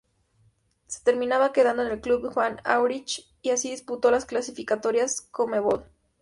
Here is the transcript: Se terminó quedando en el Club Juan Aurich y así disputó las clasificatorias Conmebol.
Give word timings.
Se 0.87 1.03
terminó 1.03 1.37
quedando 1.53 1.83
en 1.83 1.91
el 1.91 2.01
Club 2.01 2.27
Juan 2.33 2.57
Aurich 2.63 3.31
y 3.43 3.51
así 3.51 3.69
disputó 3.69 4.09
las 4.09 4.25
clasificatorias 4.25 5.21
Conmebol. 5.29 5.85